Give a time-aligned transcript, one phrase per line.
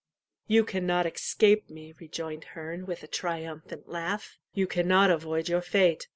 [0.47, 5.61] "You cannot escape me," rejoined He me, with a triumphant laugh; "you cannot avoid your
[5.61, 6.07] fate.